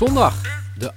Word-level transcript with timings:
Zondag, 0.00 0.34
de 0.78 0.92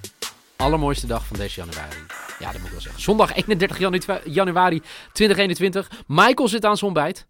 allermooiste 0.55 1.07
dag 1.07 1.25
van 1.25 1.37
deze 1.37 1.59
januari. 1.59 1.95
Ja, 2.39 2.45
dat 2.51 2.55
moet 2.57 2.65
ik 2.65 2.71
wel 2.71 2.81
zeggen. 2.81 3.01
Zondag 3.01 3.33
31 3.33 3.77
janu- 3.79 3.99
januari 4.25 4.81
2021. 5.11 5.89
Michael 6.07 6.47
zit 6.47 6.65
aan 6.65 6.77
zijn 6.77 6.91
ontbijt. 6.91 7.25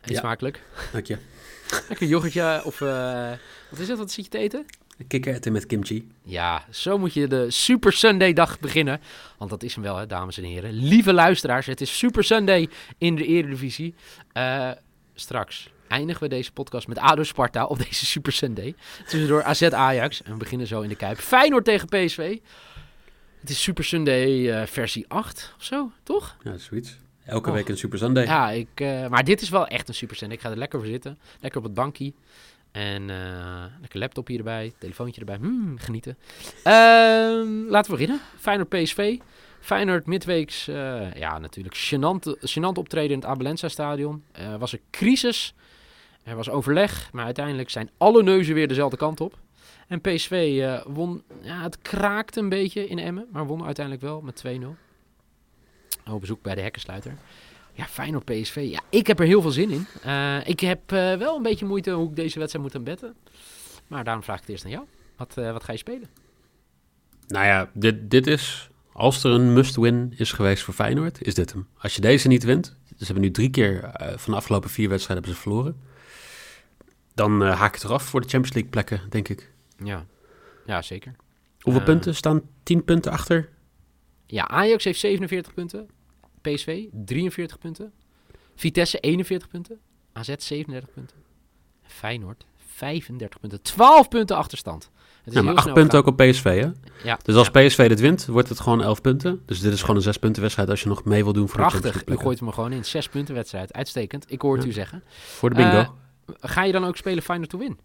Eet 0.00 0.10
Ja. 0.10 0.18
smakelijk. 0.18 0.62
Dank 0.92 1.06
je. 1.06 1.18
Lekker 1.88 2.06
yoghurtje 2.06 2.60
of... 2.64 2.80
eh, 2.80 3.30
wat 3.70 3.78
is 3.78 3.88
het? 3.88 3.98
Wat 3.98 4.10
zit 4.10 4.24
je 4.24 4.30
te 4.30 4.38
eten? 4.38 4.66
Kikkererwten 5.08 5.52
met 5.52 5.66
kimchi. 5.66 6.08
Ja, 6.22 6.64
zo 6.70 6.98
moet 6.98 7.14
je 7.14 7.26
de 7.26 7.50
Super 7.50 7.92
Sunday 7.92 8.32
dag 8.32 8.58
beginnen. 8.60 9.00
Want 9.38 9.50
dat 9.50 9.62
is 9.62 9.74
hem 9.74 9.82
wel, 9.82 9.96
hè, 9.96 10.06
dames 10.06 10.38
en 10.38 10.44
heren. 10.44 10.72
Lieve 10.72 11.12
luisteraars, 11.12 11.66
het 11.66 11.80
is 11.80 11.98
Super 11.98 12.24
Sunday 12.24 12.68
in 12.98 13.14
de 13.16 13.26
Eredivisie. 13.26 13.94
Eh, 14.32 14.70
straks 15.14 15.70
eindigen 15.90 16.22
we 16.22 16.28
deze 16.28 16.52
podcast 16.52 16.88
met 16.88 16.98
ADO 16.98 17.22
Sparta 17.22 17.64
op 17.64 17.78
deze 17.78 18.06
Super 18.06 18.32
Sunday. 18.32 18.74
Tussendoor 19.06 19.42
AZ 19.42 19.62
Ajax. 19.62 20.22
En 20.22 20.32
we 20.32 20.38
beginnen 20.38 20.66
zo 20.66 20.80
in 20.80 20.88
de 20.88 20.96
Kuip. 20.96 21.18
Feyenoord 21.18 21.64
tegen 21.64 21.88
PSV. 21.88 22.38
Het 23.40 23.50
is 23.50 23.62
Super 23.62 23.84
Sunday 23.84 24.50
eh, 24.50 24.66
versie 24.66 25.04
8 25.08 25.54
of 25.58 25.64
zo, 25.64 25.90
toch? 26.02 26.36
Ja, 26.42 26.56
zoiets. 26.56 26.98
Elke 27.24 27.48
Och. 27.48 27.54
week 27.54 27.68
een 27.68 27.76
Super 27.76 27.98
Sunday. 27.98 28.24
Ja, 28.24 28.50
ik, 28.50 28.68
eh, 28.74 29.08
maar 29.08 29.24
dit 29.24 29.40
is 29.40 29.48
wel 29.48 29.66
echt 29.66 29.88
een 29.88 29.94
Super 29.94 30.16
Sunday. 30.16 30.36
Ik 30.36 30.42
ga 30.42 30.50
er 30.50 30.56
lekker 30.56 30.78
voor 30.78 30.88
zitten. 30.88 31.18
Lekker 31.40 31.58
op 31.60 31.66
het 31.66 31.74
bankje. 31.74 32.12
En 32.70 33.10
eh 33.10 33.64
lekker 33.80 33.98
laptopje 33.98 34.38
erbij, 34.38 34.72
telefoontje 34.78 35.20
erbij. 35.20 35.36
Hmm, 35.36 35.78
genieten. 35.78 36.18
Ehm, 36.62 37.68
laten 37.68 37.90
we 37.90 37.96
beginnen. 37.96 38.20
Feyenoord 38.38 38.68
PSV. 38.68 39.18
Feyenoord 39.60 40.06
midweeks, 40.06 40.64
ja 41.14 41.38
natuurlijk, 41.38 41.76
gênant, 41.76 42.50
gênant 42.50 42.78
optreden 42.78 43.10
in 43.10 43.18
het 43.18 43.28
Abelensa 43.28 43.68
stadion. 43.68 44.24
Was 44.58 44.72
een 44.72 44.80
crisis, 44.90 45.54
er 46.22 46.36
was 46.36 46.50
overleg, 46.50 47.12
maar 47.12 47.24
uiteindelijk 47.24 47.70
zijn 47.70 47.90
alle 47.96 48.22
neuzen 48.22 48.54
weer 48.54 48.68
dezelfde 48.68 48.96
kant 48.96 49.20
op. 49.20 49.38
En 49.88 50.00
PSV 50.00 50.58
eh, 50.62 50.80
won, 50.86 51.22
ja, 51.42 51.62
het 51.62 51.78
kraakte 51.82 52.40
een 52.40 52.48
beetje 52.48 52.88
in 52.88 52.98
Emmen, 52.98 53.26
maar 53.32 53.46
won 53.46 53.64
uiteindelijk 53.64 54.04
wel 54.04 54.20
met 54.20 54.42
2-0. 54.46 54.66
Op 56.10 56.20
bezoek 56.20 56.42
bij 56.42 56.54
de 56.54 56.60
hekkensluiter. 56.60 57.14
Ja, 57.72 57.84
Feyenoord 57.84 58.24
PSV. 58.24 58.66
Ja, 58.70 58.80
ik 58.88 59.06
heb 59.06 59.20
er 59.20 59.26
heel 59.26 59.42
veel 59.42 59.50
zin 59.50 59.70
in. 59.70 59.86
Eh, 60.02 60.48
ik 60.48 60.60
heb 60.60 60.92
eh, 60.92 61.14
wel 61.14 61.36
een 61.36 61.42
beetje 61.42 61.66
moeite 61.66 61.90
hoe 61.90 62.08
ik 62.08 62.16
deze 62.16 62.38
wedstrijd 62.38 62.64
moet 62.64 62.74
gaan 62.74 62.84
betten. 62.84 63.14
Maar 63.86 64.04
daarom 64.04 64.22
vraag 64.22 64.36
ik 64.36 64.42
het 64.42 64.50
eerst 64.50 64.64
aan 64.64 64.70
jou. 64.70 64.84
Wat, 65.16 65.34
wat 65.34 65.64
ga 65.64 65.72
je 65.72 65.78
spelen? 65.78 66.08
Nou 67.26 67.46
ja, 67.46 67.70
dit, 67.74 68.10
dit 68.10 68.26
is... 68.26 68.70
Als 68.92 69.24
er 69.24 69.30
een 69.30 69.52
must-win 69.52 70.14
is 70.16 70.32
geweest 70.32 70.62
voor 70.62 70.74
Feyenoord, 70.74 71.22
is 71.22 71.34
dit 71.34 71.52
hem. 71.52 71.68
Als 71.78 71.94
je 71.94 72.00
deze 72.00 72.28
niet 72.28 72.44
wint... 72.44 72.76
Ze 72.88 73.04
hebben 73.04 73.24
nu 73.24 73.30
drie 73.30 73.50
keer 73.50 73.90
van 74.16 74.32
de 74.32 74.38
afgelopen 74.38 74.70
vier 74.70 74.88
wedstrijden 74.88 75.24
hebben 75.24 75.42
ze 75.42 75.48
verloren. 75.48 75.80
Dan 77.20 77.42
eh, 77.44 77.58
haak 77.58 77.68
ik 77.68 77.74
het 77.74 77.84
eraf 77.84 78.02
voor 78.02 78.20
de 78.20 78.28
Champions 78.28 78.54
League 78.54 78.70
plekken, 78.70 79.00
denk 79.10 79.28
ik. 79.28 79.52
Ja, 79.84 80.06
ja 80.66 80.82
zeker. 80.82 81.14
Hoeveel 81.60 81.80
Eh. 81.82 81.88
punten 81.88 82.14
staan? 82.14 82.40
10 82.62 82.84
punten 82.84 83.12
achter? 83.12 83.48
Ja, 84.26 84.48
Ajax 84.48 84.84
heeft 84.84 85.00
47 85.00 85.54
punten. 85.54 85.88
PSV 86.40 86.84
43 86.92 87.58
punten. 87.58 87.92
Vitesse 88.54 88.98
41 88.98 89.48
punten. 89.48 89.78
AZ 90.12 90.34
37 90.38 90.90
punten. 90.94 91.16
En 91.82 91.90
Feyenoord 91.90 92.46
35 92.66 93.40
punten. 93.40 93.62
12 93.62 94.08
punten 94.08 94.36
achterstand. 94.36 94.82
Het 94.84 95.26
is 95.26 95.32
Ja, 95.32 95.42
maar 95.42 95.42
heel 95.42 95.52
8 95.52 95.62
snel 95.62 95.74
punten 95.74 95.98
gegaan. 95.98 96.14
ook 96.14 96.20
op 96.20 96.26
PSV, 96.30 96.42
hè? 96.62 96.70
Ja, 97.08 97.18
Dus 97.22 97.34
als 97.34 97.48
ja, 97.52 97.66
PSV 97.66 97.88
dit 97.88 98.00
wint, 98.00 98.26
wordt 98.26 98.48
het 98.48 98.60
gewoon 98.60 98.82
11 98.82 99.00
punten. 99.00 99.42
Dus 99.46 99.60
dit 99.60 99.66
is 99.72 99.78
Ja. 99.78 99.80
gewoon 99.80 99.96
een 99.96 100.02
6 100.02 100.16
punten 100.16 100.42
wedstrijd 100.42 100.70
als 100.70 100.82
je 100.82 100.88
nog 100.88 101.04
mee 101.04 101.24
wil 101.24 101.32
doen 101.32 101.48
voor 101.48 101.56
de 101.56 101.62
Champions 101.70 101.92
prachtig. 101.94 102.14
U 102.14 102.18
gooit 102.22 102.40
hem 102.40 102.50
gewoon 102.52 102.72
in. 102.72 102.84
6 102.84 103.08
punten 103.08 103.34
wedstrijd. 103.34 103.72
Uitstekend. 103.72 104.24
Ik 104.32 104.42
hoor 104.42 104.56
het 104.56 104.66
u 104.66 104.72
zeggen. 104.72 105.02
Voor 105.08 105.48
de 105.50 105.54
bingo. 105.56 105.70
Eh, 105.78 105.88
ga 106.40 106.64
je 106.64 106.72
dan 106.72 106.84
ook 106.84 106.96
spelen 106.96 107.22
Feyenoord 107.22 107.50
to 107.50 107.58
win? 107.58 107.78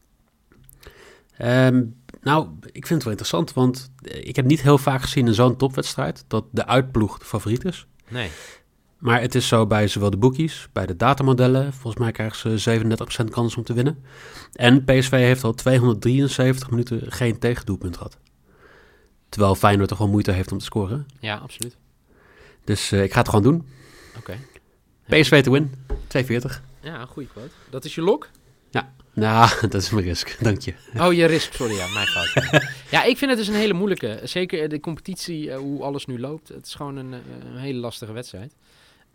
Ehm, 1.38 1.84
nou, 2.22 2.48
ik 2.66 2.88
vind 2.88 2.90
het 2.90 3.04
wel 3.04 3.12
interessant, 3.12 3.54
want 3.54 3.92
eh, 4.02 4.28
ik 4.28 4.36
heb 4.36 4.46
niet 4.46 4.62
heel 4.62 4.78
vaak 4.78 5.02
gezien 5.02 5.28
in 5.28 5.34
zo'n 5.34 5.58
topwedstrijd 5.58 6.26
dat 6.28 6.46
de 6.52 6.66
uitploeg 6.66 7.18
de 7.18 7.26
favoriet 7.26 7.66
is. 7.66 7.88
Nee. 8.08 8.30
Maar 8.98 9.22
het 9.22 9.36
is 9.36 9.48
zo 9.48 9.68
bij 9.68 9.88
zowel 9.88 10.10
de 10.10 10.18
bookies, 10.18 10.68
bij 10.72 10.86
de 10.86 10.96
datamodellen. 10.96 11.74
Volgens 11.74 12.04
mij 12.04 12.12
krijgen 12.12 12.60
ze 12.60 12.80
37% 13.26 13.30
kans 13.30 13.56
om 13.56 13.64
te 13.64 13.74
winnen. 13.74 14.04
En 14.54 14.84
PSV 14.84 15.10
heeft 15.10 15.44
al 15.44 15.54
273 15.54 16.70
minuten 16.70 17.12
geen 17.12 17.40
tegendoelpunt 17.40 17.98
gehad. 17.98 18.18
Terwijl 19.30 19.56
Feyenoord 19.56 19.90
toch 19.90 19.98
wel 19.98 20.08
moeite 20.08 20.32
heeft 20.32 20.52
om 20.52 20.58
te 20.58 20.66
scoren. 20.66 21.06
Ja, 21.20 21.36
absoluut. 21.38 21.78
Dus 22.64 22.92
eh, 22.92 23.04
ik 23.04 23.14
ga 23.14 23.20
het 23.20 23.30
gewoon 23.30 23.44
doen. 23.44 23.68
Oké. 24.18 24.38
PSV 25.08 25.44
te 25.44 25.52
win, 25.52 25.74
240. 26.08 26.64
Ja, 26.80 27.02
een 27.02 27.08
goede 27.08 27.30
quote. 27.30 27.52
Dat 27.70 27.86
is 27.86 27.96
je 27.96 28.02
lok? 28.02 28.30
Nou, 29.14 29.50
dat 29.70 29.82
is 29.82 29.90
mijn 29.90 30.06
risk, 30.06 30.44
dank 30.44 30.62
je. 30.62 30.74
Oh, 31.00 31.14
je 31.14 31.26
risk. 31.26 31.54
Sorry, 31.54 31.76
ja, 31.76 31.88
mijn 31.88 32.08
fout. 32.08 32.64
ja, 32.92 33.04
ik 33.04 33.18
vind 33.18 33.30
het 33.30 33.40
dus 33.40 33.48
een 33.48 33.54
hele 33.54 33.74
moeilijke. 33.74 34.20
Zeker 34.24 34.70
de 34.70 34.80
competitie, 34.80 35.52
eh, 35.52 35.58
hoe 35.58 35.84
alles 35.84 36.06
nu 36.06 36.20
loopt. 36.20 36.48
Het 36.48 36.66
is 36.66 36.74
gewoon 36.76 36.96
een, 36.96 37.14
eh, 37.14 37.20
een 37.52 37.58
hele 37.58 37.80
lastige 37.80 38.12
wedstrijd 38.12 38.56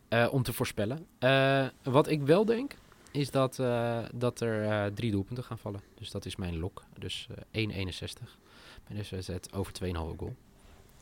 eh, 0.09 0.29
om 0.31 0.43
te 0.43 0.53
voorspellen. 0.53 1.07
Eh, 1.19 1.67
wat 1.83 2.09
ik 2.09 2.23
wel 2.23 2.45
denk, 2.45 2.73
is 3.13 3.31
dat, 3.31 3.59
eh, 3.59 3.99
dat 4.15 4.41
er 4.41 4.65
eh, 4.65 4.87
drie 4.95 5.11
doelpunten 5.11 5.45
gaan 5.45 5.59
vallen. 5.59 5.81
Dus 5.99 6.11
dat 6.11 6.25
is 6.27 6.37
mijn 6.37 6.59
lok. 6.59 6.83
Dus 6.99 7.27
eh 7.31 7.63
1,61 7.63 8.39
bij 8.87 8.97
deze 8.97 9.15
wedstrijd 9.15 9.53
over 9.53 9.73
2,5 9.73 10.17
goal. 10.17 10.35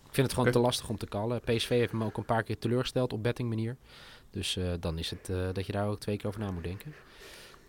Ik 0.07 0.15
vind 0.15 0.27
het 0.27 0.37
gewoon 0.37 0.53
te 0.53 0.59
lastig 0.59 0.89
om 0.89 0.97
te 0.99 1.07
callen. 1.07 1.41
PSV 1.41 1.69
heeft 1.69 1.93
me 1.93 2.05
ook 2.05 2.17
een 2.17 2.25
paar 2.25 2.43
keer 2.43 2.59
teleurgesteld 2.59 3.13
op 3.13 3.23
betting 3.23 3.49
manier. 3.49 3.77
Dus 4.31 4.57
eh, 4.57 4.65
dan 4.81 4.99
is 4.99 5.11
het 5.11 5.29
eh, 5.29 5.37
dat 5.53 5.67
je 5.67 5.73
daar 5.73 5.89
ook 5.89 6.01
twee 6.01 6.17
keer 6.17 6.27
over 6.27 6.41
na 6.41 6.51
moet 6.51 6.63
denken. 6.65 6.95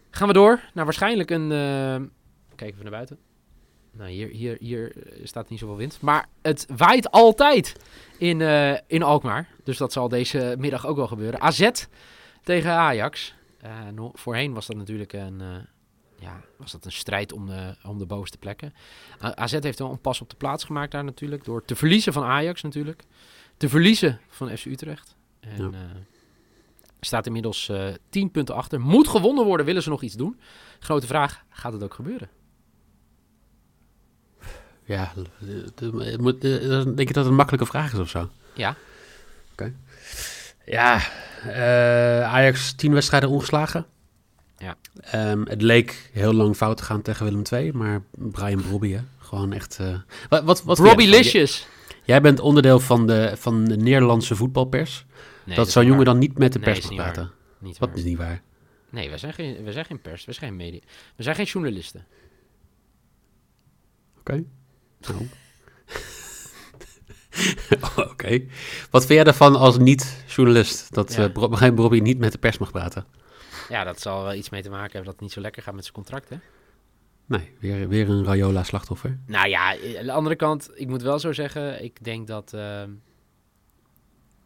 Gaan 0.09 0.27
we 0.27 0.33
door 0.33 0.61
naar 0.73 0.85
waarschijnlijk 0.85 1.31
een... 1.31 1.51
eh, 1.51 2.01
kijken 2.55 2.77
we 2.77 2.81
naar 2.83 2.91
buiten. 2.91 3.17
Nou, 3.91 4.09
hier, 4.09 4.27
hier, 4.27 4.57
hier 4.59 4.91
eh, 4.97 5.25
staat 5.25 5.49
niet 5.49 5.59
zoveel 5.59 5.75
wind. 5.77 6.01
Maar 6.01 6.27
het 6.41 6.67
waait 6.75 7.11
altijd 7.11 7.75
in, 8.17 8.41
eh, 8.41 8.77
in 8.87 9.03
Alkmaar. 9.03 9.47
Dus 9.63 9.77
dat 9.77 9.93
zal 9.93 10.07
deze 10.09 10.55
middag 10.59 10.85
ook 10.87 10.95
wel 10.95 11.07
gebeuren. 11.07 11.41
AZ 11.41 11.69
tegen 12.43 12.71
Ajax. 12.71 13.33
No- 13.93 14.11
voorheen 14.13 14.53
was 14.53 14.65
dat 14.67 14.75
natuurlijk 14.75 15.13
een, 15.13 15.41
ja, 16.19 16.41
was 16.57 16.71
dat 16.71 16.85
een 16.85 16.91
strijd 16.91 17.33
om 17.33 17.45
de, 17.45 17.75
om 17.83 17.97
de 17.97 18.05
bovenste 18.05 18.37
plekken. 18.37 18.73
AZ 19.19 19.51
heeft 19.59 19.79
wel 19.79 19.91
een 19.91 20.01
pas 20.01 20.21
op 20.21 20.29
de 20.29 20.35
plaats 20.35 20.63
gemaakt 20.63 20.91
daar 20.91 21.03
natuurlijk. 21.03 21.43
Door 21.43 21.65
te 21.65 21.75
verliezen 21.75 22.13
van 22.13 22.23
Ajax 22.23 22.61
natuurlijk. 22.61 23.03
Te 23.57 23.69
verliezen 23.69 24.19
van 24.27 24.57
FC 24.57 24.65
Utrecht. 24.65 25.15
En 25.39 25.71
Ja. 25.71 25.77
Eh, 26.99 27.05
staat 27.07 27.25
inmiddels 27.25 27.69
eh 27.69 27.85
10 28.09 28.31
punten 28.31 28.55
achter. 28.55 28.79
Moet 28.81 29.07
gewonnen 29.07 29.45
worden, 29.45 29.65
willen 29.65 29.83
ze 29.83 29.89
nog 29.89 30.01
iets 30.01 30.15
doen? 30.15 30.39
Grote 30.79 31.07
vraag, 31.07 31.43
gaat 31.49 31.73
het 31.73 31.83
ook 31.83 31.93
gebeuren? 31.93 32.29
Ja, 34.83 35.11
moet- 36.19 36.43
eh, 36.43 36.59
denk 36.83 36.97
je 36.97 37.05
dat 37.05 37.15
het 37.15 37.25
een 37.25 37.35
makkelijke 37.35 37.65
vraag 37.65 37.93
is 37.93 37.99
of 37.99 38.09
zo? 38.09 38.29
Ja. 38.53 38.75
Ja, 40.65 41.01
eh, 41.43 42.23
Ajax 42.33 42.73
10 42.73 42.93
wedstrijden 42.93 43.29
ongeslagen. 43.29 43.85
Ja. 44.57 44.75
Ehm, 45.01 45.41
het 45.45 45.61
leek 45.61 46.09
heel 46.13 46.33
lang 46.33 46.55
fout 46.55 46.77
te 46.77 46.83
gaan 46.83 47.01
tegen 47.01 47.25
Willem 47.25 47.41
II, 47.51 47.73
maar 47.73 48.01
Brian 48.11 48.61
Brobby, 48.61 48.91
hè? 48.91 48.99
gewoon 49.19 49.53
echt... 49.53 49.77
eh, 49.79 49.87
wat, 50.29 50.43
wat, 50.43 50.63
wat 50.63 50.77
jij? 50.77 51.07
Licious. 51.07 51.59
J- 51.59 51.93
Jij 52.03 52.21
bent 52.21 52.39
onderdeel 52.39 52.79
van 52.79 53.07
de, 53.07 53.33
van 53.37 53.65
de 53.65 53.77
Nederlandse 53.77 54.35
voetbalpers. 54.35 55.05
Nee, 55.49 55.57
dat 55.65 55.75
niet 55.75 55.85
jongen 55.85 56.05
dan 56.05 56.17
niet 56.17 56.37
met 56.37 56.53
de 56.53 56.59
Nee, 56.59 56.67
pers 56.73 56.79
mag 56.81 56.89
niet 56.89 56.99
praten. 56.99 57.31
Niet 57.59 57.77
Wat 57.77 57.97
is 57.97 58.03
niet 58.03 58.17
waar? 58.17 58.41
Nee, 58.89 59.09
wij 59.09 59.17
zijn, 59.17 59.33
geen, 59.33 59.63
wij 59.63 59.73
zijn 59.73 59.85
geen 59.85 60.01
pers, 60.01 60.25
wij 60.25 60.33
zijn 60.33 60.47
geen 60.47 60.57
media. 60.57 60.79
We 61.15 61.23
zijn 61.23 61.35
geen 61.35 61.45
journalisten. 61.45 62.05
Oké. 64.19 64.43
Oké. 68.11 68.43
Wat 68.89 69.05
vind 69.05 69.19
jij 69.19 69.23
ervan 69.27 69.55
als 69.55 69.77
niet-journalist? 69.77 70.93
Dat 70.93 71.13
Ja. 71.13 71.23
eh, 71.33 71.73
Brobby 71.73 71.99
niet 71.99 72.17
met 72.17 72.31
de 72.31 72.37
pers 72.37 72.57
mag 72.57 72.71
praten? 72.71 73.05
Ja, 73.69 73.83
dat 73.83 74.01
zal 74.01 74.23
wel 74.23 74.33
iets 74.33 74.49
mee 74.49 74.61
te 74.61 74.69
maken 74.69 74.85
hebben 74.91 75.03
dat 75.03 75.13
het 75.13 75.21
niet 75.21 75.31
zo 75.31 75.41
lekker 75.41 75.63
gaat 75.63 75.73
met 75.73 75.83
zijn 75.83 75.95
contract, 75.95 76.29
hè? 76.29 76.35
Nee, 77.25 77.51
weer, 77.59 77.87
weer 77.87 78.09
een 78.09 78.23
Rayola-slachtoffer. 78.25 79.19
Nou 79.27 79.47
ja, 79.47 79.69
aan 79.99 80.05
de 80.05 80.11
andere 80.11 80.35
kant, 80.35 80.69
ik 80.73 80.87
moet 80.87 81.01
wel 81.01 81.19
zo 81.19 81.33
zeggen, 81.33 81.83
ik 81.83 82.03
denk 82.03 82.27
dat, 82.27 82.53
ehm, 82.53 82.89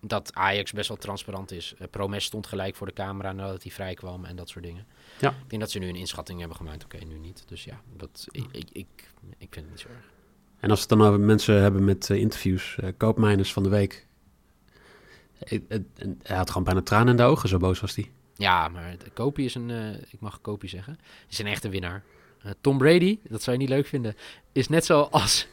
dat 0.03 0.33
Ajax 0.33 0.71
best 0.71 0.87
wel 0.87 0.97
transparant 0.97 1.51
is. 1.51 1.73
Eh, 1.77 1.87
Promes 1.89 2.23
stond 2.25 2.47
gelijk 2.47 2.75
voor 2.75 2.87
de 2.87 2.93
camera 2.93 3.31
nadat 3.31 3.63
hij 3.63 3.71
vrij 3.71 3.93
kwam 3.93 4.25
en 4.25 4.35
dat 4.35 4.49
soort 4.49 4.65
dingen. 4.65 4.85
Ja. 5.19 5.29
Ik 5.29 5.49
denk 5.49 5.61
dat 5.61 5.71
ze 5.71 5.79
nu 5.79 5.87
een 5.87 5.95
inschatting 5.95 6.39
hebben 6.39 6.57
gemaakt. 6.57 6.83
Oké, 6.83 6.97
nu 7.05 7.17
niet. 7.17 7.43
Dus 7.47 7.63
ja, 7.63 7.81
dat, 7.97 8.27
ik, 8.31 8.45
ik, 8.51 8.69
ik, 8.71 8.87
ik 9.37 9.53
vind 9.53 9.55
het 9.55 9.69
niet 9.69 9.79
zo 9.79 9.87
erg. 9.87 10.11
En 10.59 10.69
als 10.69 10.79
we 10.79 10.85
het 10.89 10.99
dan 10.99 11.07
over 11.07 11.19
mensen 11.19 11.61
hebben 11.61 11.83
met 11.83 12.09
eh, 12.09 12.17
interviews, 12.17 12.75
eh 12.79 12.89
koopmijners 12.97 13.53
van 13.53 13.63
de 13.63 13.69
week. 13.69 14.07
Hij 16.23 16.35
had 16.35 16.47
gewoon 16.47 16.63
bijna 16.63 16.81
tranen 16.81 17.07
in 17.07 17.17
de 17.17 17.23
ogen, 17.23 17.49
zo 17.49 17.57
boos 17.57 17.79
was 17.79 17.95
hij. 17.95 18.11
Ja, 18.35 18.67
maar 18.67 18.97
de 18.97 19.09
Kopi 19.09 19.45
is 19.45 19.55
een, 19.55 19.69
ik 20.09 20.19
mag 20.19 20.41
Kopi 20.41 20.67
zeggen, 20.67 20.99
is 21.29 21.39
een 21.39 21.47
echte 21.47 21.69
winnaar. 21.69 22.03
Tom 22.61 22.77
Brady, 22.77 23.19
dat 23.29 23.43
zou 23.43 23.55
je 23.55 23.61
niet 23.61 23.71
leuk 23.71 23.87
vinden, 23.87 24.15
is 24.51 24.67
net 24.67 24.85
zoals, 24.85 25.47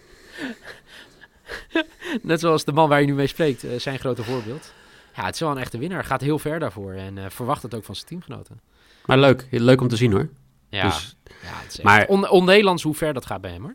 net 2.22 2.40
zoals 2.40 2.64
de 2.64 2.72
man 2.72 2.88
waar 2.88 3.00
je 3.00 3.06
nu 3.06 3.14
mee 3.14 3.26
spreekt, 3.26 3.64
eh, 3.64 3.78
zijn 3.78 3.98
grote 3.98 4.22
voorbeeld. 4.24 4.72
Ja, 5.16 5.24
het 5.24 5.34
is 5.34 5.40
wel 5.40 5.50
een 5.50 5.58
echte 5.58 5.78
winnaar. 5.78 6.04
Gaat 6.04 6.20
heel 6.20 6.38
ver 6.38 6.58
daarvoor 6.58 6.92
en 6.92 7.18
eh, 7.18 7.24
verwacht 7.30 7.62
het 7.62 7.74
ook 7.74 7.84
van 7.84 7.94
zijn 7.94 8.06
teamgenoten. 8.06 8.60
Maar 9.06 9.18
leuk, 9.18 9.46
leuk 9.50 9.80
om 9.80 9.88
te 9.88 9.96
zien 9.96 10.12
hoor. 10.12 10.28
Ja, 10.68 10.82
Dus, 10.84 11.16
ja 11.26 11.36
het 11.40 11.66
is 11.70 11.74
echt 11.76 11.82
maar- 11.82 12.06
on- 12.06 12.28
on-Nederlands 12.28 12.82
hoe 12.82 12.94
ver 12.94 13.12
dat 13.14 13.26
gaat 13.26 13.40
bij 13.40 13.50
hem 13.50 13.62
hoor. 13.62 13.74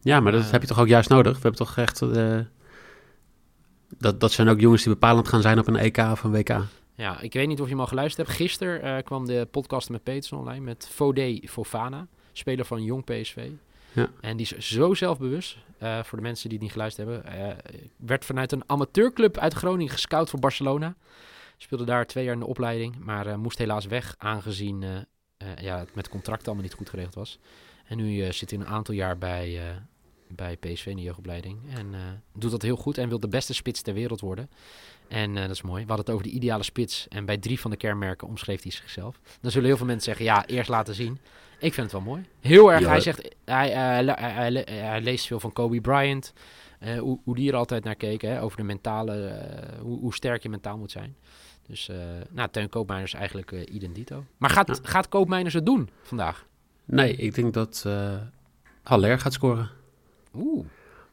Ja, 0.00 0.20
maar 0.20 0.32
dat 0.32 0.50
heb 0.50 0.60
je 0.62 0.68
toch 0.68 0.78
ook 0.80 0.88
juist 0.88 1.08
nodig? 1.08 1.32
We 1.32 1.40
hebben 1.42 1.66
toch 1.66 1.76
echt... 1.76 2.02
eh, 2.02 2.38
dat, 3.98 4.20
dat 4.20 4.32
zijn 4.32 4.48
ook 4.48 4.60
jongens 4.60 4.82
die 4.82 4.92
bepalend 4.92 5.28
gaan 5.28 5.42
zijn 5.42 5.58
op 5.58 5.66
een 5.66 5.76
EK 5.76 5.96
of 5.98 6.22
een 6.24 6.30
WK. 6.30 6.56
Ja, 6.94 7.20
ik 7.20 7.32
weet 7.32 7.46
niet 7.48 7.58
of 7.60 7.64
je 7.66 7.70
hem 7.72 7.80
al 7.80 7.86
geluisterd 7.86 8.26
hebt. 8.26 8.38
Gisteren 8.38 9.04
kwam 9.04 9.26
de 9.26 9.48
podcast 9.50 9.90
met 9.90 10.02
Peters 10.02 10.32
online 10.32 10.64
met 10.64 10.88
Fodé 10.92 11.40
Fofana, 11.44 12.06
speler 12.32 12.64
van 12.64 12.82
Jong 12.82 13.04
PSV. 13.04 13.48
Ja. 13.92 14.10
En 14.20 14.36
die 14.36 14.46
is 14.56 14.74
zo 14.74 14.94
zelfbewust, 14.94 15.58
eh, 15.78 16.02
voor 16.02 16.18
de 16.18 16.24
mensen 16.24 16.48
die 16.48 16.52
het 16.58 16.62
niet 16.62 16.72
geluisterd 16.72 17.08
hebben. 17.08 17.32
eh, 17.32 17.56
werd 17.96 18.24
vanuit 18.24 18.52
een 18.52 18.62
amateurclub 18.66 19.38
uit 19.38 19.54
Groningen 19.54 19.92
gescout 19.92 20.30
voor 20.30 20.40
Barcelona. 20.40 20.94
Speelde 21.56 21.84
daar 21.84 22.06
twee 22.06 22.24
jaar 22.24 22.34
in 22.34 22.40
de 22.40 22.46
opleiding, 22.46 22.98
maar 22.98 23.26
eh, 23.26 23.36
moest 23.36 23.58
helaas 23.58 23.86
weg 23.86 24.14
aangezien 24.18 24.84
ja, 25.60 25.78
het 25.78 25.94
met 25.94 26.08
contract 26.08 26.46
allemaal 26.46 26.64
niet 26.64 26.74
goed 26.74 26.90
geregeld 26.90 27.14
was. 27.14 27.38
En 27.84 27.96
nu 27.96 28.32
zit 28.32 28.50
hij 28.50 28.58
een 28.58 28.66
aantal 28.66 28.94
jaar 28.94 29.18
bij, 29.18 29.60
bij 30.34 30.56
PSV 30.56 30.86
in 30.86 30.96
de 30.96 31.02
jeugdopleiding. 31.02 31.58
En 31.76 31.94
eh, 31.94 32.00
doet 32.34 32.50
dat 32.50 32.62
heel 32.62 32.76
goed 32.76 32.98
en 32.98 33.08
wil 33.08 33.20
de 33.20 33.28
beste 33.28 33.54
spits 33.54 33.82
ter 33.82 33.94
wereld 33.94 34.20
worden. 34.20 34.50
En 35.08 35.36
eh, 35.36 35.42
dat 35.42 35.50
is 35.50 35.62
mooi. 35.62 35.82
We 35.82 35.88
hadden 35.88 36.06
het 36.06 36.14
over 36.14 36.26
de 36.26 36.34
ideale 36.34 36.62
spits. 36.62 37.06
En 37.08 37.24
bij 37.24 37.38
drie 37.38 37.60
van 37.60 37.70
de 37.70 37.76
kernmerken 37.76 38.28
omschreef 38.28 38.62
hij 38.62 38.72
zichzelf. 38.72 39.20
Dan 39.40 39.50
zullen 39.50 39.68
heel 39.68 39.76
veel 39.76 39.86
mensen 39.86 40.04
zeggen, 40.04 40.24
ja, 40.24 40.46
eerst 40.46 40.68
laten 40.70 40.94
zien. 40.94 41.18
Ik 41.58 41.74
vind 41.74 41.76
het 41.76 41.92
wel 41.92 42.12
mooi. 42.12 42.22
Heel 42.40 42.72
erg. 42.72 42.80
Ja. 42.80 42.88
Hij 42.88 43.00
zegt, 43.00 43.34
hij, 43.44 43.70
eh, 43.72 44.14
hij, 44.16 44.32
hij 44.32 44.50
le- 44.50 44.64
hij 44.70 45.00
leest 45.00 45.26
veel 45.26 45.40
van 45.40 45.52
Kobe 45.52 45.80
Bryant. 45.80 46.32
hoe, 46.98 47.20
hoe 47.24 47.34
die 47.34 47.50
er 47.50 47.56
altijd 47.56 47.84
naar 47.84 47.94
keek. 47.94 48.20
Hè, 48.22 48.42
over 48.42 48.56
de 48.56 48.62
mentale, 48.62 49.40
hoe, 49.82 49.98
hoe 49.98 50.14
sterk 50.14 50.42
je 50.42 50.48
mentaal 50.48 50.78
moet 50.78 50.90
zijn. 50.90 51.16
Dus, 51.66 51.88
eh 51.88 51.96
nou, 52.30 52.48
Teun 52.50 52.68
Koopmeiners 52.68 53.14
eigenlijk 53.14 53.50
idem 53.52 53.92
dito. 53.92 54.24
Maar 54.36 54.50
gaat, 54.50 54.68
Ja. 54.68 54.74
gaat 54.82 55.08
Koopmeiners 55.08 55.54
het 55.54 55.66
doen 55.66 55.88
vandaag? 56.02 56.46
Nee, 56.84 57.16
ik 57.16 57.34
denk 57.34 57.54
dat 57.54 57.82
eh 57.86 58.14
Haller 58.82 59.18
gaat 59.18 59.32
scoren. 59.32 59.70
Oeh, 60.34 60.66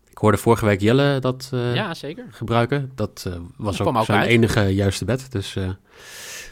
Ik 0.10 0.18
hoorde 0.18 0.38
vorige 0.38 0.66
week 0.66 0.82
Jelle 0.82 1.20
dat 1.20 1.50
eh, 1.54 1.76
ja, 1.76 1.94
zeker. 1.94 2.26
gebruiken. 2.30 2.92
Dat 2.96 3.24
eh, 3.28 3.34
was 3.58 3.82
ook 3.82 3.96
ook 3.96 4.06
zijn 4.06 4.20
uit. 4.20 4.30
enige 4.30 4.62
juiste 4.62 5.06
bet. 5.06 5.32
Dus 5.32 5.56
eh, 5.56 5.70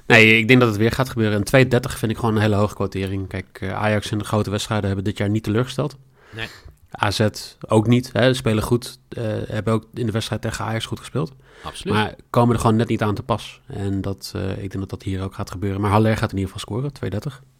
nee, 0.08 0.38
ik 0.38 0.48
denk 0.48 0.60
dat 0.60 0.70
het 0.70 0.78
weer 0.78 0.92
gaat 0.92 1.10
gebeuren. 1.10 1.44
En 1.44 1.66
2,30 1.66 1.80
vind 1.98 2.12
ik 2.12 2.18
gewoon 2.18 2.36
een 2.36 2.42
hele 2.42 2.56
hoge 2.56 2.76
quotering. 2.76 3.28
Kijk, 3.28 3.64
Ajax 3.74 4.12
in 4.12 4.18
de 4.18 4.24
grote 4.24 4.50
wedstrijden 4.50 4.86
hebben 4.88 5.06
dit 5.06 5.18
jaar 5.18 5.30
niet 5.30 5.44
teleurgesteld. 5.44 5.98
Nee. 6.30 6.48
AZ 6.90 7.28
ook 7.68 7.88
niet. 7.88 8.10
Hè. 8.14 8.28
Ze 8.28 8.34
spelen 8.34 8.64
goed. 8.64 9.00
hebben 9.48 9.74
ook 9.74 9.86
in 9.94 10.06
de 10.06 10.12
wedstrijd 10.12 10.42
tegen 10.42 10.66
Ajax 10.66 10.86
goed 10.86 11.00
gespeeld. 11.00 11.34
Absoluut. 11.64 11.94
Maar 11.94 12.16
komen 12.30 12.56
er 12.56 12.62
gewoon 12.62 12.76
net 12.76 12.88
niet 12.88 13.02
aan 13.02 13.16
te 13.16 13.24
pas. 13.24 13.62
En 13.68 14.02
dat, 14.02 14.34
ik 14.36 14.58
denk 14.58 14.80
dat 14.80 14.90
dat 14.90 15.04
hier 15.04 15.24
ook 15.24 15.34
gaat 15.34 15.52
gebeuren. 15.52 15.82
Maar 15.82 15.92
Haller 15.92 16.18
gaat 16.18 16.32
in 16.32 16.38
ieder 16.38 16.54
geval 16.54 16.92
scoren, 16.92 16.92
2,30. 17.40 17.55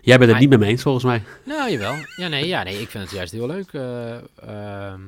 Jij 0.00 0.18
bent 0.18 0.30
het 0.30 0.40
niet 0.40 0.48
met 0.48 0.58
me 0.58 0.66
eens, 0.66 0.82
volgens 0.82 1.04
mij. 1.04 1.22
Nou, 1.44 1.70
jawel. 1.70 1.96
Ja, 2.16 2.28
nee, 2.28 2.46
ja, 2.46 2.62
nee, 2.62 2.80
ik 2.80 2.88
vind 2.88 3.04
het 3.04 3.12
juist 3.12 3.32
heel 3.32 3.46
leuk 3.46 3.72
eh, 3.72 4.16
ehm, 4.16 5.00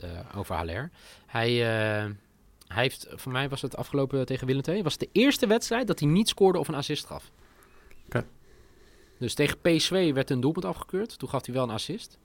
eh, 0.00 0.08
over 0.36 0.54
Haller. 0.54 0.90
Hij, 1.26 1.50
eh, 1.50 2.10
hij 2.66 2.82
heeft, 2.82 3.06
voor 3.10 3.32
mij 3.32 3.48
was 3.48 3.62
het 3.62 3.76
afgelopen 3.76 4.26
tegen 4.26 4.46
Willem 4.46 4.62
II, 4.68 4.82
was 4.82 4.92
het 4.92 5.00
de 5.00 5.08
eerste 5.12 5.46
wedstrijd 5.46 5.86
dat 5.86 5.98
hij 6.00 6.08
niet 6.08 6.28
scoorde 6.28 6.58
of 6.58 6.68
een 6.68 6.74
assist 6.74 7.06
gaf. 7.06 7.30
Oké. 8.06 8.24
Dus 9.18 9.34
tegen 9.34 9.60
PSV 9.60 10.12
werd 10.12 10.30
een 10.30 10.40
doelpunt 10.40 10.64
afgekeurd. 10.64 11.18
Toen 11.18 11.28
gaf 11.28 11.46
hij 11.46 11.54
wel 11.54 11.62
een 11.64 11.70
assist. 11.70 12.18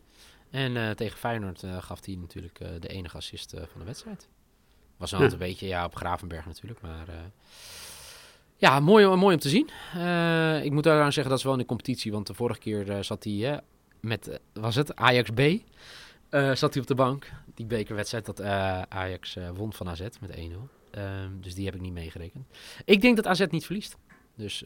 En 0.50 0.95
tegen 0.95 1.18
Feyenoord 1.18 1.63
gaf 1.80 2.06
hij 2.06 2.16
natuurlijk 2.16 2.57
de 2.80 2.88
enige 2.88 3.18
assist 3.18 3.50
van 3.50 3.80
de 3.80 3.86
wedstrijd. 3.86 4.28
Was 4.98 5.10
Ja. 5.10 5.19
een 5.19 5.38
beetje 5.38 5.68
ja, 5.68 5.86
op 5.86 5.95
Gravenberg 5.95 6.45
natuurlijk, 6.45 6.81
maar... 6.81 7.07
ja, 8.57 8.80
mooi, 8.80 9.07
mooi 9.07 9.34
om 9.34 9.42
te 9.42 9.50
zien. 9.50 9.69
Eh, 9.94 10.63
ik 10.63 10.72
moet 10.72 10.84
daaraan 10.84 11.12
zeggen, 11.12 11.30
dat 11.30 11.40
is 11.40 11.44
wel 11.44 11.54
in 11.54 11.60
de 11.60 11.66
competitie. 11.66 12.12
Want 12.12 12.28
de 12.28 12.34
vorige 12.34 12.60
keer 12.60 12.92
eh, 12.92 13.02
zat 13.02 13.24
hij 13.24 13.62
met, 14.00 14.28
eh, 14.28 14.38
was 14.54 14.75
het 14.75 14.96
Ajax 14.96 15.30
B? 15.30 15.42
Zat 16.54 16.74
hij 16.74 16.81
op 16.81 16.88
de 16.88 16.96
bank. 16.96 17.31
Die 17.54 17.66
bekerwedstrijd 17.66 18.25
dat 18.25 18.42
Ajax 18.90 19.38
won 19.54 19.74
van 19.74 19.90
AZ 19.90 20.02
met 20.19 20.38
1-0. 20.38 20.68
Ehm, 20.92 21.30
dus 21.42 21.56
die 21.56 21.66
heb 21.66 21.75
ik 21.75 21.81
niet 21.81 21.94
meegerekend. 21.94 22.46
Ik 22.86 23.02
denk 23.02 23.16
dat 23.16 23.28
AZ 23.28 23.46
niet 23.50 23.66
verliest. 23.66 23.98
Dus 24.36 24.63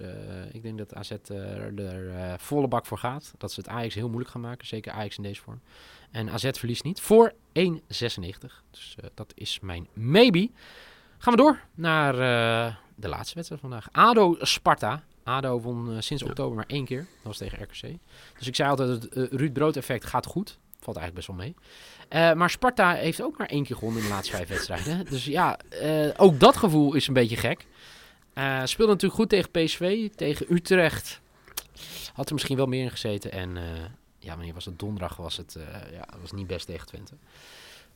ik 0.51 0.61
denk 0.61 0.77
dat 0.77 0.93
AZ 0.93 1.11
er 1.11 2.39
volle 2.39 2.67
bak 2.67 2.85
voor 2.85 2.97
gaat. 2.97 3.33
Dat 3.37 3.51
ze 3.51 3.59
het 3.59 3.69
Ajax 3.69 3.95
heel 3.95 4.07
moeilijk 4.07 4.31
gaan 4.31 4.41
maken. 4.41 4.67
Zeker 4.67 4.91
Ajax 4.91 5.17
in 5.17 5.23
deze 5.23 5.41
vorm. 5.41 5.61
En 6.11 6.29
AZ 6.29 6.49
verliest 6.51 6.83
niet 6.83 7.01
voor 7.01 7.33
1,96. 7.53 8.63
Dus 8.71 8.95
dat 9.13 9.31
is 9.35 9.59
mijn 9.59 9.87
maybe. 9.93 10.49
Gaan 11.21 11.33
we 11.35 11.41
door 11.41 11.59
naar 11.75 12.13
eh, 12.13 12.75
de 12.95 13.07
laatste 13.07 13.35
wedstrijd 13.35 13.61
vandaag. 13.61 13.87
ADO-Sparta. 13.91 15.03
ADO 15.23 15.59
won 15.61 15.89
eh, 15.95 15.95
sinds 15.99 16.23
Ja. 16.23 16.29
oktober 16.29 16.55
maar 16.55 16.65
één 16.67 16.85
keer. 16.85 16.99
Dat 16.99 17.23
was 17.23 17.37
tegen 17.37 17.61
RKC. 17.63 17.97
Dus 18.37 18.47
ik 18.47 18.55
zei 18.55 18.69
altijd, 18.69 18.89
het 18.89 19.07
eh, 19.13 19.23
Ruud 19.29 19.53
Brood 19.53 19.75
effect 19.75 20.05
gaat 20.05 20.25
goed. 20.25 20.57
Valt 20.79 20.97
eigenlijk 20.97 21.15
best 21.15 21.27
wel 21.27 21.35
mee. 21.35 21.55
Maar 22.35 22.49
Sparta 22.49 22.93
heeft 22.93 23.21
ook 23.21 23.37
maar 23.37 23.47
één 23.47 23.63
keer 23.63 23.75
gewonnen 23.75 24.01
in 24.01 24.07
de 24.07 24.13
laatste 24.13 24.35
vijf 24.35 24.47
wedstrijden. 24.55 25.05
Dus 25.05 25.25
ja, 25.25 25.59
ook 26.17 26.39
dat 26.39 26.57
gevoel 26.57 26.93
is 26.93 27.07
een 27.07 27.13
beetje 27.13 27.35
gek. 27.37 27.65
Speelde 28.63 28.91
natuurlijk 28.91 29.13
goed 29.13 29.29
tegen 29.29 29.51
PSV. 29.51 30.09
Tegen 30.15 30.45
Utrecht 30.53 31.21
had 32.13 32.27
er 32.27 32.33
misschien 32.33 32.57
wel 32.57 32.65
meer 32.65 32.83
in 32.83 32.89
gezeten. 32.91 33.31
En 33.31 33.57
ja, 34.19 34.35
wanneer 34.35 34.53
was 34.53 34.65
het? 34.65 34.79
Donderdag 34.79 35.15
was 35.15 35.37
het, 35.37 35.57
ja, 35.91 36.05
was 36.21 36.31
niet 36.31 36.47
best 36.47 36.65
tegen 36.65 36.87
Twente. 36.87 37.13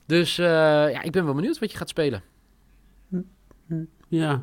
Dus 0.05 0.35
ja, 0.35 1.01
ik 1.01 1.11
ben 1.11 1.25
wel 1.25 1.33
benieuwd 1.33 1.59
wat 1.59 1.71
je 1.71 1.77
gaat 1.77 1.89
spelen. 1.89 2.23
Ja, 4.07 4.41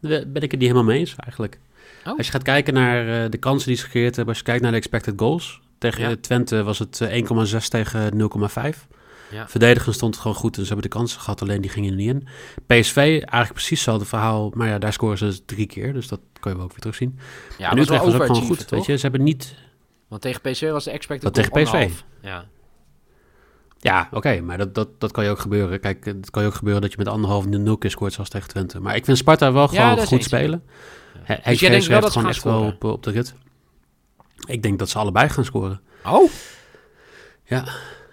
daar 0.00 0.28
ben 0.28 0.42
ik 0.42 0.50
het 0.50 0.60
niet 0.60 0.68
helemaal 0.68 0.84
mee 0.84 0.98
eens 0.98 1.14
eigenlijk. 1.16 1.58
Oh. 2.06 2.16
Als 2.16 2.26
je 2.26 2.32
gaat 2.32 2.42
kijken 2.42 2.74
naar 2.74 3.24
eh, 3.24 3.30
de 3.30 3.38
kansen 3.38 3.68
die 3.68 3.76
ze 3.76 3.84
gecreëerd 3.84 4.16
hebben, 4.16 4.28
als 4.34 4.38
je 4.38 4.44
kijkt 4.44 4.62
naar 4.62 4.70
de 4.70 4.76
expected 4.76 5.14
goals. 5.16 5.60
Tegen 5.78 6.00
Ja. 6.02 6.10
eh, 6.10 6.16
Twente 6.16 6.62
was 6.62 6.78
het 6.78 7.00
eh, 7.00 7.22
1,6 7.62 7.68
tegen 7.68 8.12
0,5. 8.74 8.86
Ja. 9.30 9.48
Verdedigend 9.48 9.94
stond 9.94 10.14
het 10.14 10.22
gewoon 10.22 10.36
goed 10.36 10.56
en 10.56 10.62
ze 10.62 10.66
hebben 10.72 10.90
de 10.90 10.96
kansen 10.96 11.20
gehad, 11.20 11.42
alleen 11.42 11.60
die 11.60 11.70
gingen 11.70 11.90
er 11.90 11.96
niet 11.96 12.08
in. 12.08 12.26
PSV, 12.66 12.96
eigenlijk 12.96 13.52
precies 13.52 13.70
hetzelfde 13.70 14.04
verhaal, 14.04 14.50
maar 14.54 14.68
ja, 14.68 14.78
daar 14.78 14.92
scoren 14.92 15.18
ze 15.18 15.24
dus 15.24 15.42
drie 15.46 15.66
keer, 15.66 15.92
dus 15.92 16.08
dat 16.08 16.20
kan 16.40 16.50
je 16.50 16.56
wel 16.56 16.66
ook 16.66 16.72
weer 16.72 16.80
terugzien. 16.80 17.18
Ja, 17.58 17.70
en 17.70 17.78
Utrecht 17.78 18.04
was 18.04 18.14
ook 18.14 18.24
gewoon 18.24 18.42
goed, 18.42 18.58
toch? 18.58 18.70
weet 18.70 18.86
je. 18.86 18.96
Ze 18.96 19.02
hebben 19.02 19.22
niet... 19.22 19.54
Want 20.08 20.22
tegen 20.22 20.40
PSV 20.40 20.70
was 20.70 20.84
de 20.84 20.90
expected 20.90 21.24
Wat 21.24 21.34
tegen 21.34 21.68
goal 21.68 21.86
PSV? 21.86 22.00
Ja. 22.22 22.44
Ja, 23.84 24.08
oké, 24.10 24.40
maar 24.40 24.58
dat, 24.58 24.74
dat, 24.74 24.88
dat 25.00 25.12
kan 25.12 25.24
je 25.24 25.30
ook 25.30 25.38
gebeuren. 25.38 25.80
Kijk, 25.80 26.04
het 26.04 26.30
kan 26.30 26.42
je 26.42 26.48
ook 26.48 26.54
gebeuren 26.54 26.82
dat 26.82 26.90
je 26.90 26.98
met 26.98 27.08
anderhalf 27.08 27.46
nul 27.46 27.78
keer 27.78 27.90
scoort 27.90 28.12
zoals 28.12 28.28
tegen 28.28 28.48
Twente. 28.48 28.80
Maar 28.80 28.96
ik 28.96 29.04
vind 29.04 29.18
Sparta 29.18 29.52
wel 29.52 29.72
Ja, 29.72 29.90
gewoon 29.90 30.06
goed 30.06 30.24
spelen. 30.24 30.62
Ja. 31.26 31.38
Hij 31.42 31.56
Dus 31.56 31.86
wel 31.86 32.00
dat 32.00 32.12
ze 32.12 32.18
gewoon 32.18 32.32
echt 32.32 32.42
wel 32.42 32.62
op, 32.62 32.84
op 32.84 33.02
de 33.02 33.10
rit. 33.10 33.34
Ik 34.46 34.62
denk 34.62 34.78
dat 34.78 34.88
ze 34.88 34.98
allebei 34.98 35.28
gaan 35.28 35.44
scoren. 35.44 35.80
Oh, 36.06 36.30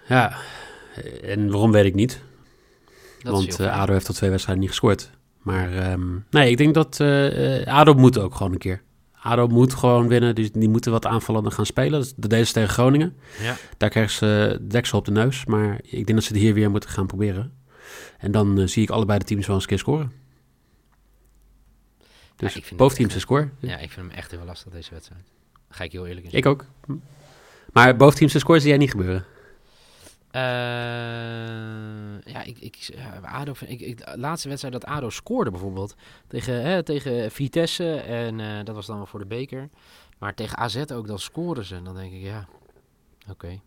Ja, 0.06 0.36
en 1.22 1.50
waarom 1.50 1.72
weet 1.72 1.84
ik 1.84 1.94
niet. 1.94 2.22
dat 3.22 3.32
want 3.32 3.60
eh. 3.60 3.80
ADO 3.80 3.92
heeft 3.92 4.08
al 4.08 4.14
twee 4.14 4.30
wedstrijden 4.30 4.62
niet 4.64 4.72
gescoord. 4.72 5.10
Maar 5.38 5.72
ehm, 5.72 6.08
nee, 6.30 6.50
ik 6.50 6.56
denk 6.56 6.74
dat 6.74 7.00
eh, 7.00 7.66
ADO 7.66 7.94
moet 7.94 8.18
ook 8.18 8.34
gewoon 8.34 8.52
een 8.52 8.58
keer. 8.58 8.82
ADO 9.22 9.46
moet 9.46 9.74
gewoon 9.74 10.08
winnen. 10.08 10.34
Dus 10.34 10.52
die 10.52 10.68
moeten 10.68 10.92
wat 10.92 11.06
aanvallender 11.06 11.52
gaan 11.52 11.66
spelen. 11.66 12.00
Dat 12.00 12.14
dat 12.16 12.30
deden 12.30 12.46
ze 12.46 12.52
tegen 12.52 12.68
Groningen. 12.68 13.16
Ja. 13.40 13.56
Daar 13.76 13.90
krijgen 13.90 14.12
ze 14.12 14.58
deksel 14.62 14.98
op 14.98 15.04
de 15.04 15.10
neus. 15.10 15.44
Maar 15.44 15.80
ik 15.82 15.90
denk 15.90 16.14
dat 16.14 16.22
ze 16.22 16.32
het 16.32 16.42
hier 16.42 16.54
weer 16.54 16.70
moeten 16.70 16.90
gaan 16.90 17.06
proberen. 17.06 17.52
En 18.18 18.32
dan 18.32 18.60
eh, 18.60 18.66
zie 18.66 18.82
ik 18.82 18.90
allebei 18.90 19.18
de 19.18 19.24
teams 19.24 19.46
wel 19.46 19.54
eens 19.54 19.64
een 19.64 19.70
keer 19.70 19.78
scoren. 19.78 20.12
Dus 22.36 22.52
vind 22.52 22.76
boventeams 22.76 23.20
score. 23.20 23.48
ja, 23.58 23.78
ik 23.78 23.90
vind 23.90 24.06
hem 24.06 24.16
echt 24.16 24.30
heel 24.30 24.44
lastig 24.44 24.72
deze 24.72 24.90
wedstrijd. 24.90 25.22
Ga 25.68 25.84
ik 25.84 25.92
heel 25.92 26.06
eerlijk 26.06 26.26
in 26.26 26.32
Ik 26.32 26.46
ook. 26.46 26.64
Maar 27.72 27.96
boventeams 27.96 28.34
een 28.34 28.40
score 28.40 28.60
zie 28.60 28.68
jij 28.68 28.78
niet 28.78 28.90
gebeuren. 28.90 29.24
Eh, 30.30 30.42
ja, 32.32 32.42
ik, 32.42 32.58
ik, 32.58 32.74
ja, 32.76 33.20
ADO, 33.22 33.52
ik, 33.66 33.80
ik, 33.80 34.06
de 34.06 34.18
laatste 34.18 34.48
wedstrijd 34.48 34.74
dat 34.74 34.84
ADO 34.84 35.10
scoorde 35.10 35.50
bijvoorbeeld 35.50 35.94
tegen, 36.26 36.62
hè, 36.62 36.82
tegen 36.82 37.30
Vitesse 37.30 37.94
en 37.94 38.40
eh, 38.40 38.64
dat 38.64 38.74
was 38.74 38.86
dan 38.86 38.96
wel 38.96 39.06
voor 39.06 39.18
de 39.18 39.26
beker. 39.26 39.68
Maar 40.18 40.34
tegen 40.34 40.58
AZ 40.58 40.76
ook, 40.92 41.06
dan 41.06 41.18
scoren 41.18 41.64
ze. 41.64 41.74
En 41.74 41.84
dan 41.84 41.94
denk 41.94 42.12
ik, 42.12 42.22
ja, 42.22 42.48
oké. 43.28 43.60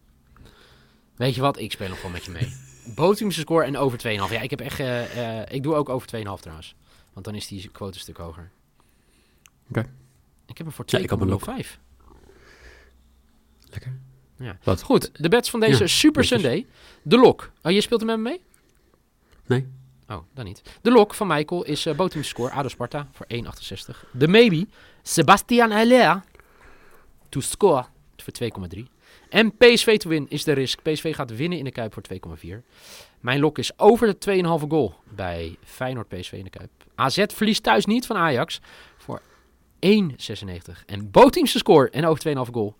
Weet 1.15 1.35
je 1.35 1.41
wat, 1.41 1.59
ik 1.59 1.71
speel 1.71 1.87
nog 1.87 1.97
gewoon 1.97 2.11
met 2.11 2.25
je 2.25 2.31
mee. 2.31 2.53
Bootteamse 2.95 3.39
score 3.39 3.65
en 3.65 3.77
over 3.77 3.97
2,5. 3.97 4.03
Ja, 4.05 4.41
ik 4.41 4.49
heb 4.49 4.59
echt, 4.59 4.79
eh, 4.79 5.39
eh, 5.41 5.47
ik 5.51 5.63
doe 5.63 5.75
ook 5.75 5.89
over 5.89 6.07
2,5 6.07 6.41
trouwens. 6.41 6.75
Want 7.13 7.25
dan 7.25 7.35
is 7.35 7.47
die 7.47 7.69
quote 7.69 7.93
een 7.93 7.99
stuk 7.99 8.17
hoger. 8.17 8.51
Oké. 9.69 9.79
Ik 10.45 10.57
heb 10.57 10.67
hem 10.67 10.71
voor 10.75 10.85
Ja, 10.87 10.97
ik 10.97 11.09
heb 11.09 11.19
hem 11.19 11.31
ook. 11.31 11.41
2,05. 11.41 11.79
Lekker. 13.69 13.99
Ja. 14.37 14.57
Wat? 14.63 14.81
Goed, 14.81 15.09
de 15.13 15.29
bets 15.29 15.49
van 15.49 15.59
deze 15.59 15.79
Ja, 15.79 15.87
Super. 15.87 16.23
Sunday. 16.23 16.65
De 17.01 17.17
lok. 17.17 17.51
Oh, 17.61 17.71
je 17.71 17.81
speelt 17.81 17.99
hem 17.99 18.09
met 18.09 18.17
me 18.17 18.29
mee? 18.29 18.41
Nee. 19.45 19.67
Oh, 20.07 20.17
dan 20.33 20.45
niet. 20.45 20.61
De 20.81 20.91
lok 20.91 21.13
van 21.13 21.27
Michael 21.27 21.63
is 21.63 21.85
uh, 21.85 22.07
score. 22.09 22.51
ADO 22.51 22.67
Sparta 22.67 23.07
voor 23.11 23.25
1,68. 23.33 24.09
De 24.11 24.27
maybe. 24.27 24.67
Sebastian 25.01 25.71
Haller. 25.71 26.23
To 27.29 27.39
score 27.39 27.85
voor 28.17 28.33
2,3. 28.75 28.79
En 29.29 29.57
PSV 29.57 29.97
to 29.97 30.09
win 30.09 30.25
is 30.29 30.43
de 30.43 30.51
risk. 30.51 30.81
PSV 30.81 31.15
gaat 31.15 31.35
winnen 31.35 31.57
in 31.57 31.63
de 31.63 31.71
Kuip 31.71 31.93
voor 31.93 32.03
2,4. 32.43 32.47
Mijn 33.19 33.39
lok 33.39 33.57
is 33.57 33.79
over 33.79 34.17
de 34.19 34.43
2,5 34.61 34.67
goal 34.67 34.95
bij 35.09 35.57
Feyenoord 35.63 36.07
PSV 36.07 36.31
in 36.31 36.43
de 36.43 36.49
Kuip. 36.49 36.69
AZ 36.95 37.23
verliest 37.27 37.63
thuis 37.63 37.85
niet 37.85 38.05
van 38.05 38.15
Ajax 38.15 38.61
voor 38.97 39.21
1,96. 39.85 40.85
En 40.85 41.11
Boteamse 41.11 41.57
score 41.57 41.89
en 41.89 42.05
over 42.05 42.45
2,5 42.45 42.51
goal 42.51 42.75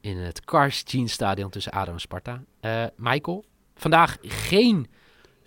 in 0.00 0.16
het 0.16 0.44
Cars 0.44 0.82
Jeans 0.86 1.12
Stadion 1.12 1.50
tussen 1.50 1.72
ADO 1.72 1.92
en 1.92 2.00
Sparta. 2.00 2.42
Eh, 2.60 2.84
Michael, 2.96 3.44
vandaag 3.74 4.16
geen 4.22 4.86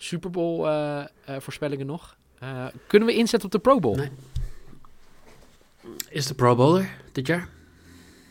Super 0.02 0.30
Bowl 0.30 0.66
eh, 0.66 0.98
eh, 1.00 1.06
voorspellingen 1.38 1.86
nog. 1.86 2.16
Eh, 2.38 2.66
kunnen 2.86 3.08
we 3.08 3.14
inzetten 3.14 3.44
op 3.48 3.52
de 3.52 3.58
Pro 3.58 3.78
Bowl? 3.78 3.96
Nee. 3.96 4.08
Is 6.08 6.26
de 6.26 6.34
Pro 6.34 6.54
Bowler 6.54 6.90
dit 7.12 7.26
jaar? 7.26 7.48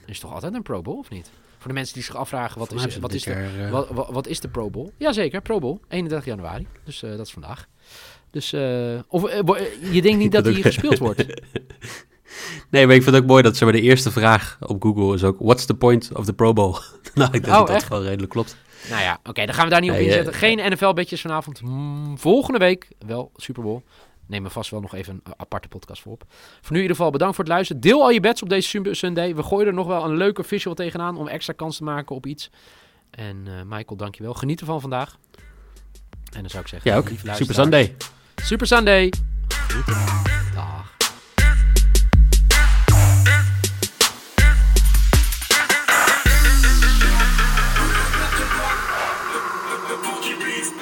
Er 0.03 0.09
is 0.09 0.19
toch 0.19 0.33
altijd 0.33 0.53
een 0.53 0.61
Pro 0.61 0.81
Bowl, 0.81 0.97
of 0.97 1.09
niet? 1.09 1.29
Voor 1.57 1.67
de 1.67 1.73
mensen 1.73 1.93
die 1.93 2.03
zich 2.03 2.15
afvragen, 2.15 2.59
wat, 2.59 2.71
is, 2.73 2.97
wat, 2.97 3.13
is 3.13 3.23
de, 3.23 3.29
jaar, 3.29 3.69
wat, 3.69 3.89
wat, 3.89 4.09
wat 4.09 4.27
is 4.27 4.39
de 4.39 4.47
Pro 4.47 4.69
Bowl? 4.69 4.91
Jazeker, 4.97 5.41
Pro 5.41 5.59
Bowl, 5.59 5.79
31 5.88 6.25
januari. 6.27 6.67
Dus 6.83 6.99
dat 6.99 7.19
is 7.19 7.31
vandaag. 7.31 7.67
Dus, 8.31 8.53
of 9.07 9.31
je 9.91 10.01
denkt 10.01 10.17
niet 10.23 10.31
dat 10.31 10.43
Dat 10.43 10.53
die 10.53 10.57
ook- 10.65 10.71
gespeeld 10.71 10.97
wordt? 10.97 11.25
Nee, 12.69 12.85
maar 12.85 12.95
ik 12.95 13.03
vind 13.03 13.15
het 13.15 13.23
ook 13.23 13.29
mooi 13.29 13.43
dat 13.43 13.57
ze 13.57 13.63
bij 13.63 13.73
de 13.73 13.81
eerste 13.81 14.11
vraag 14.11 14.57
op 14.59 14.81
Google 14.83 15.13
is 15.15 15.23
ook... 15.23 15.38
What's 15.39 15.65
the 15.65 15.73
point 15.73 16.09
of 16.15 16.25
the 16.25 16.33
Pro 16.33 16.53
Bowl? 16.53 16.77
nou, 17.13 17.29
ik 17.33 17.43
denk 17.43 17.45
Oh, 17.45 17.57
dat 17.57 17.67
dat 17.67 17.75
echt? 17.75 17.88
wel 17.89 18.03
redelijk 18.03 18.31
klopt. 18.31 18.57
Nou 18.89 19.01
ja, 19.01 19.19
oké, 19.24 19.45
dan 19.45 19.55
gaan 19.55 19.65
we 19.65 19.71
daar 19.71 19.81
niet 19.81 19.89
op 19.89 19.95
Nee, 19.95 20.05
eh, 20.05 20.12
inzetten. 20.12 20.39
Geen 20.39 20.71
NFL-bedjes 20.71 21.21
vanavond. 21.21 21.62
Mm, 21.62 22.17
volgende 22.17 22.59
week 22.59 22.88
wel 23.05 23.31
Super 23.36 23.63
Bowl. 23.63 23.81
Neem 24.25 24.45
er 24.45 24.51
vast 24.51 24.69
wel 24.71 24.79
nog 24.79 24.95
even 24.95 25.13
een 25.13 25.33
aparte 25.38 25.67
podcast 25.67 26.01
voor 26.01 26.12
op. 26.12 26.24
Voor 26.29 26.71
nu 26.71 26.75
in 26.75 26.81
ieder 26.81 26.95
geval 26.95 27.12
bedankt 27.12 27.36
voor 27.36 27.43
het 27.43 27.53
luisteren. 27.53 27.81
Deel 27.81 28.01
al 28.01 28.09
je 28.09 28.19
bets 28.19 28.41
op 28.41 28.50
deze 28.50 28.67
Super 28.67 28.95
Sunday. 28.95 29.36
We 29.36 29.43
gooien 29.43 29.67
er 29.67 29.74
nog 29.74 29.88
wel 29.88 30.03
een 30.03 30.15
leuke 30.15 30.43
visual 30.43 30.75
tegenaan 30.75 31.17
om 31.17 31.27
extra 31.27 31.53
kans 31.53 31.77
te 31.77 31.83
maken 31.83 32.15
op 32.15 32.25
iets. 32.25 32.50
En 33.09 33.43
eh, 33.45 33.53
Michael, 33.65 33.98
dankjewel. 33.98 34.33
Geniet 34.33 34.59
ervan 34.59 34.81
vandaag. 34.81 35.17
En 36.33 36.41
dan 36.41 36.50
zou 36.50 36.63
ik 36.63 36.69
zeggen... 36.69 36.91
Ja, 36.91 36.98
ook. 36.98 37.09
Super 37.36 37.55
Sunday. 37.55 37.95
Super 38.36 38.67
Sunday. 38.67 39.12